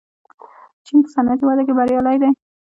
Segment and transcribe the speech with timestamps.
[0.85, 2.29] چین په صنعتي وده کې بریالی دی.